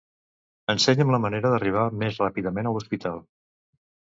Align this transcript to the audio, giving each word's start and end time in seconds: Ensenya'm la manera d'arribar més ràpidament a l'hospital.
Ensenya'm 0.73 1.11
la 1.15 1.19
manera 1.25 1.51
d'arribar 1.55 1.83
més 2.05 2.19
ràpidament 2.25 2.71
a 2.71 2.73
l'hospital. 2.79 3.23